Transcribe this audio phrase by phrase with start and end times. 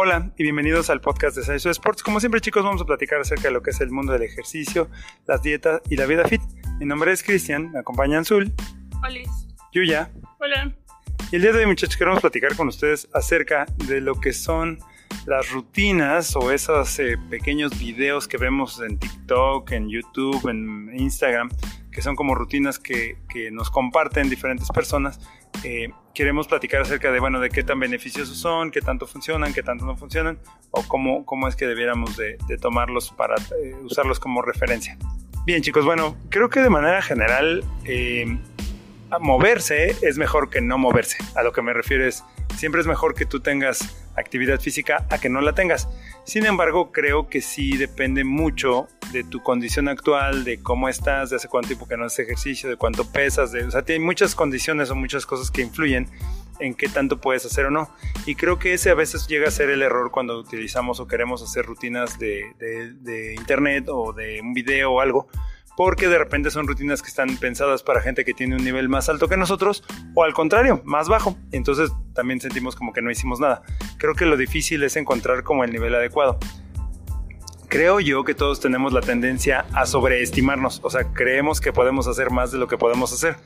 [0.00, 2.04] Hola y bienvenidos al podcast de Saiso Sports.
[2.04, 4.88] Como siempre chicos vamos a platicar acerca de lo que es el mundo del ejercicio,
[5.26, 6.40] las dietas y la vida fit.
[6.78, 8.52] Mi nombre es Cristian, me acompaña Azul.
[9.02, 9.18] Hola.
[9.72, 10.12] Yuya.
[10.38, 10.72] Hola.
[11.32, 14.78] Y el día de hoy muchachos queremos platicar con ustedes acerca de lo que son
[15.26, 21.48] las rutinas o esos eh, pequeños videos que vemos en TikTok, en YouTube, en Instagram,
[21.98, 25.18] que son como rutinas que, que nos comparten diferentes personas.
[25.64, 29.64] Eh, queremos platicar acerca de, bueno, de qué tan beneficiosos son, qué tanto funcionan, qué
[29.64, 30.38] tanto no funcionan,
[30.70, 34.96] o cómo, cómo es que debiéramos de, tomarlos para eh, usarlos como referencia.
[35.44, 37.64] Bien chicos, bueno, creo que de manera general
[39.20, 41.18] moverse es mejor que no moverse.
[41.34, 42.22] A lo que me refiero es,
[42.54, 45.88] siempre es mejor que tú tengas actividad física a que no la tengas.
[46.22, 51.36] Sin embargo, creo que sí depende mucho de tu condición actual, de cómo estás, de
[51.36, 54.34] hace cuánto tiempo que no haces ejercicio, de cuánto pesas, de, o sea, hay muchas
[54.34, 56.08] condiciones o muchas cosas que influyen
[56.60, 57.90] en qué tanto puedes hacer o no.
[58.26, 61.42] Y creo que ese a veces llega a ser el error cuando utilizamos o queremos
[61.42, 65.28] hacer rutinas de, de, internet o de un video o algo
[65.76, 69.08] porque de repente son rutinas que están pensadas para gente que tiene un nivel más
[69.08, 69.84] alto que nosotros
[70.14, 71.36] o al contrario, más bajo.
[71.52, 73.62] Entonces también sentimos como que no hicimos nada.
[73.96, 76.40] Creo que lo difícil es encontrar como el nivel adecuado.
[77.68, 82.30] Creo yo que todos tenemos la tendencia a sobreestimarnos, o sea, creemos que podemos hacer
[82.30, 83.36] más de lo que podemos hacer.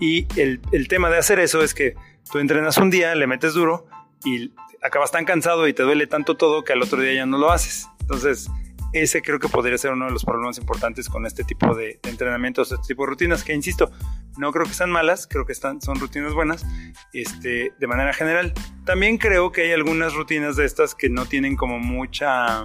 [0.00, 1.94] Y el, el tema de hacer eso es que
[2.30, 3.86] tú entrenas un día, le metes duro
[4.24, 4.52] y
[4.82, 7.50] acabas tan cansado y te duele tanto todo que al otro día ya no lo
[7.50, 7.88] haces.
[8.00, 8.48] Entonces,
[8.94, 12.70] ese creo que podría ser uno de los problemas importantes con este tipo de, entrenamientos,
[12.70, 13.90] este tipo de rutinas, que insisto,
[14.38, 16.64] no creo que sean malas, creo que están, son rutinas buenas,
[17.12, 18.54] este, de manera general.
[18.84, 22.64] También creo que hay algunas rutinas de estas que no tienen como mucha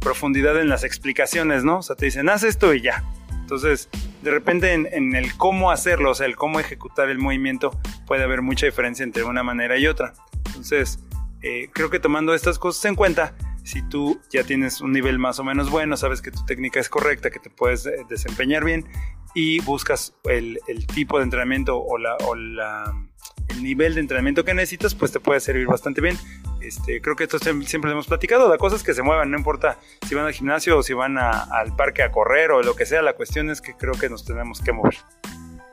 [0.00, 1.78] profundidad en las explicaciones, ¿no?
[1.78, 3.04] O sea, te dicen, haz esto y ya.
[3.40, 3.88] Entonces,
[4.22, 7.70] de repente en, el cómo hacerlo, o sea, el cómo ejecutar el movimiento,
[8.06, 10.12] puede haber mucha diferencia entre una manera y otra.
[10.46, 10.98] Entonces,
[11.42, 15.38] eh, creo que tomando estas cosas en cuenta, si tú ya tienes un nivel más
[15.38, 18.86] o menos bueno, sabes que tu técnica es correcta, que te puedes eh, desempeñar bien
[19.34, 20.58] y buscas el,
[20.94, 26.00] tipo de entrenamiento o, el nivel de entrenamiento que necesitas, pues te puede servir bastante
[26.00, 26.16] bien.
[26.60, 29.78] Este, creo que esto siempre hemos platicado, la cosa es que se muevan, no importa
[30.06, 33.00] si van al gimnasio o si van al parque a correr o lo que sea,
[33.00, 34.96] la cuestión es que creo que nos tenemos que mover.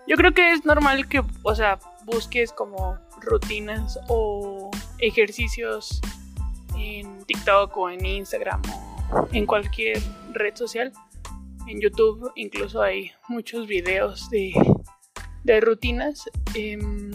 [0.07, 4.69] Yo creo que es normal que, o sea, busques como rutinas o
[4.99, 5.99] ejercicios
[6.77, 9.99] en TikTok o en Instagram o en cualquier
[10.33, 10.91] red social.
[11.67, 14.53] En YouTube incluso hay muchos videos de,
[15.43, 16.29] de rutinas.
[16.53, 17.11] Em,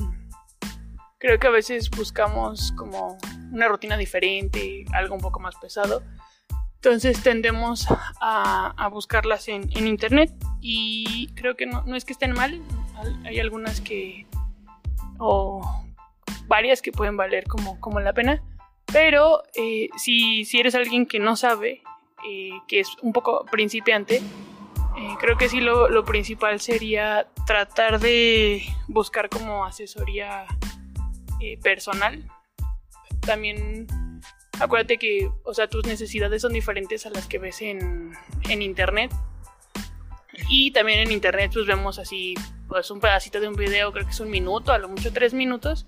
[1.19, 3.16] creo que a veces buscamos como
[3.53, 6.03] una rutina diferente, algo un poco más pesado.
[6.77, 7.87] Entonces tendemos
[8.21, 12.62] a, buscarlas en, en, internet y creo que no, no, es que estén mal,
[13.25, 14.27] hay algunas que
[15.19, 15.84] o
[16.47, 18.43] varias que pueden valer como, como la pena,
[18.87, 21.82] pero eh, si, si, eres alguien que no sabe,
[22.28, 28.00] eh, que es un poco principiante, eh, creo que sí lo, lo, principal sería tratar
[28.00, 30.47] de buscar como asesoría
[31.62, 32.28] personal.
[33.20, 33.86] También
[34.58, 38.12] acuérdate que, o sea, tus necesidades son diferentes a las que ves en,
[38.48, 39.10] en internet.
[40.48, 42.34] Y también en internet pues vemos así
[42.69, 45.34] pues un pedacito de un video, creo que es un minuto, a lo mucho tres
[45.34, 45.86] minutos.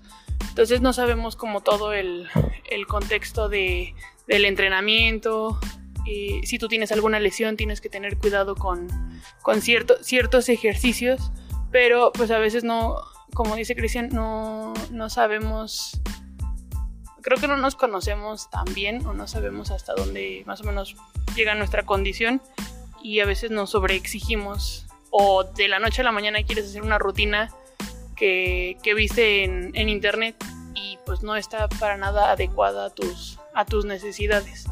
[0.49, 2.27] Entonces no sabemos como todo el,
[2.69, 3.95] el contexto de,
[4.27, 5.59] del entrenamiento.
[6.05, 8.87] si tú tienes alguna lesión, tienes que tener cuidado con,
[9.41, 11.31] con cierto, ciertos ejercicios,
[11.71, 12.97] pero pues a veces no,
[13.33, 16.01] como dice Cristian, no, no sabemos,
[17.23, 20.95] creo que no nos conocemos tan bien o no sabemos hasta dónde más o menos
[21.35, 22.41] llega nuestra condición
[23.01, 26.99] y a veces nos sobreexigimos o de la noche a la mañana quieres hacer una
[26.99, 27.49] rutina
[28.15, 30.35] que, que viste en, en, internet
[30.75, 34.65] y pues no está para nada adecuada a tus, a tus necesidades.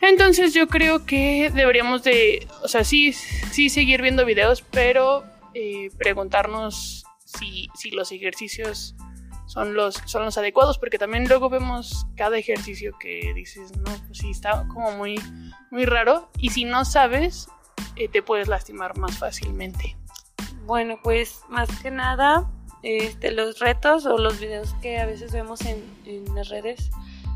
[0.00, 5.24] Entonces yo creo que deberíamos de, o sea, sí, sí seguir viendo videos, pero
[5.54, 8.96] eh, preguntarnos si, si, los ejercicios
[9.46, 14.18] son los, son los adecuados, porque también luego vemos cada ejercicio que dices, no, pues
[14.18, 15.20] sí, está como muy,
[15.70, 17.48] muy raro, y si no sabes,
[17.96, 19.96] eh, te puedes lastimar más fácilmente.
[20.64, 22.48] Bueno, pues más que nada,
[22.82, 26.90] este, los retos o los videos que a veces vemos en, en, las redes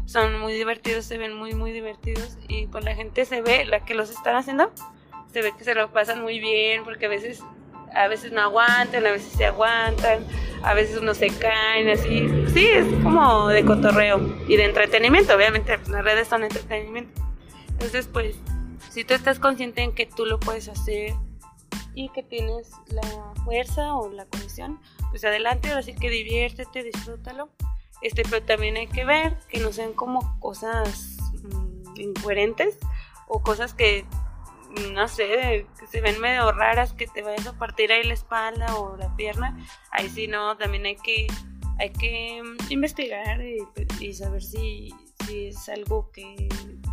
[0.07, 3.85] son muy divertidos, se ven muy, muy divertidos y pues la gente se ve, la
[3.85, 4.73] que los están haciendo,
[5.33, 7.43] se ve que se lo pasan muy bien porque a veces,
[7.95, 10.25] a veces no aguantan, a veces se aguantan,
[10.67, 12.29] a veces uno se caen, así.
[12.53, 14.19] Sí, es como de cotorreo
[14.49, 17.23] y de entretenimiento, obviamente las redes son entretenimiento.
[17.69, 18.35] Entonces, pues
[18.91, 21.15] si tú estás consciente en que tú lo puedes hacer
[21.95, 24.81] y que tienes la fuerza o la condición,
[25.11, 27.49] pues adelante, así que diviértete, disfrútalo
[28.03, 32.77] Este, pero también hay que ver que no sean como cosas mm, incoherentes
[33.29, 34.05] o cosas que
[34.93, 38.77] no sé, que se ven medio raras, que te vayas a partir ahí la espalda
[38.77, 39.57] o la pierna,
[39.91, 41.27] ahí sí no, también hay que,
[41.79, 44.95] hay que mm, investigar y, saber si,
[45.27, 46.49] si, es algo que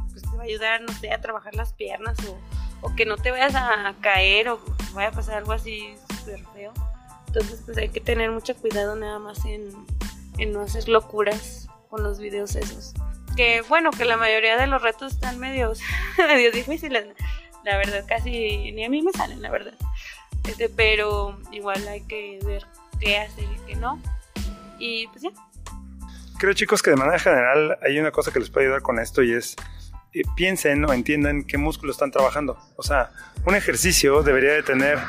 [0.09, 2.37] pues, te va a ayudar, no sé, a trabajar las piernas o,
[2.81, 4.59] o que no te vayas a caer o
[4.93, 6.73] vaya a pasar algo así súper feo.
[7.27, 9.69] Entonces pues hay que tener mucho cuidado nada más en,
[10.37, 12.93] en no hacer locuras con los videos esos.
[13.35, 15.79] Que bueno, que la mayoría de los retos están medios,
[16.17, 17.07] medio difíciles
[17.63, 19.73] la verdad casi ni a mí me salen, la verdad.
[20.47, 22.65] Este, pero igual hay que ver
[22.99, 23.99] qué hacer y qué no.
[24.79, 25.29] Y pues ya.
[26.37, 29.23] Creo chicos que de manera general hay una cosa que les puede ayudar con esto
[29.23, 29.55] y es
[30.13, 32.57] eh, piensen o entiendan qué músculos están trabajando.
[32.75, 33.11] O sea,
[33.45, 34.99] un ejercicio debería de tener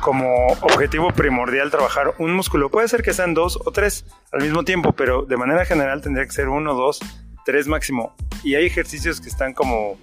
[0.00, 2.68] como objetivo primordial trabajar un músculo.
[2.68, 6.26] Puede ser que sean dos o tres al mismo tiempo, pero de manera general tendría
[6.26, 7.00] que ser uno, dos,
[7.44, 8.14] tres máximo.
[8.42, 9.96] Y hay ejercicios que están como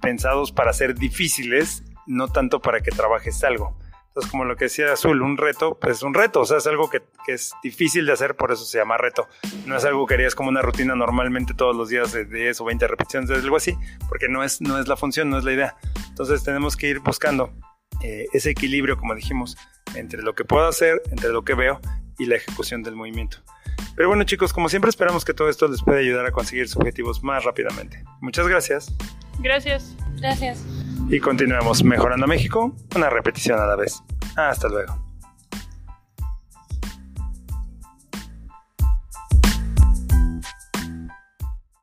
[0.00, 3.76] pensados para ser difíciles, no tanto para que trabajes algo.
[4.08, 6.90] Entonces, como lo que decía Azul, un reto, pues un reto, o sea, es algo
[6.90, 9.28] que, es difícil de hacer, por eso se llama reto.
[9.66, 12.64] No es algo que harías como una rutina normalmente todos los días de 10 o
[12.64, 13.76] 20 repeticiones, algo así,
[14.08, 15.76] porque no es, no es la función, no es la idea.
[16.08, 17.52] Entonces, tenemos que ir buscando
[18.02, 19.56] eh, ese equilibrio, como dijimos,
[19.94, 21.80] entre lo que puedo hacer, entre lo que veo
[22.18, 23.38] y la ejecución del movimiento.
[23.94, 26.76] Pero bueno chicos, como siempre esperamos que todo esto les pueda ayudar a conseguir sus
[26.76, 28.02] objetivos más rápidamente.
[28.20, 28.94] Muchas gracias.
[29.40, 29.96] Gracias.
[30.16, 30.64] Gracias.
[31.08, 34.02] Y continuamos mejorando México, una repetición a la vez.
[34.36, 35.09] Hasta luego.